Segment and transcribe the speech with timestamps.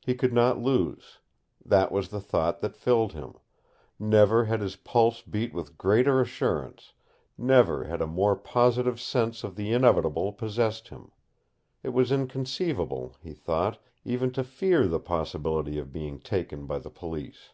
[0.00, 1.20] He could not lose.
[1.64, 3.34] That was the thought that filled him.
[4.00, 6.92] Never had his pulse beat with greater assurance,
[7.38, 11.12] never had a more positive sense of the inevitable possessed him.
[11.84, 16.90] It was inconceivable, he thought, even to fear the possibility of being taken by the
[16.90, 17.50] Police.